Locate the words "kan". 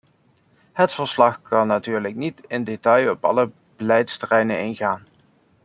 1.41-1.67